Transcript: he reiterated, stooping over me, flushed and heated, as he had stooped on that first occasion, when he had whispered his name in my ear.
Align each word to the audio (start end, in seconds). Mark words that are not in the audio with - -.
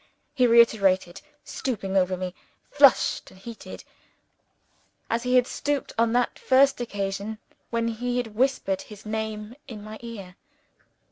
he 0.33 0.47
reiterated, 0.47 1.21
stooping 1.43 1.95
over 1.95 2.17
me, 2.17 2.33
flushed 2.71 3.29
and 3.29 3.39
heated, 3.41 3.83
as 5.11 5.21
he 5.21 5.35
had 5.35 5.45
stooped 5.45 5.93
on 5.95 6.11
that 6.11 6.39
first 6.39 6.81
occasion, 6.81 7.37
when 7.69 7.87
he 7.87 8.17
had 8.17 8.33
whispered 8.33 8.81
his 8.81 9.05
name 9.05 9.53
in 9.67 9.83
my 9.83 9.99
ear. 10.01 10.35